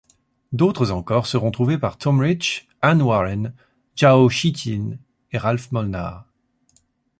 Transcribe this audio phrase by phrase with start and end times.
[0.51, 3.53] D'autres encore seront trouvés par Tom Rich, Anne Warren,
[3.95, 4.97] Zhao Xijin
[5.31, 6.25] et Ralph Molnar.